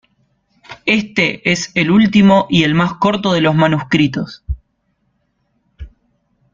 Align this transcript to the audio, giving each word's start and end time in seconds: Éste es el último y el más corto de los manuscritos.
Éste 0.87 1.47
es 1.51 1.69
el 1.75 1.91
último 1.91 2.47
y 2.49 2.63
el 2.63 2.73
más 2.73 2.93
corto 2.95 3.33
de 3.33 3.41
los 3.41 3.53
manuscritos. 3.53 4.43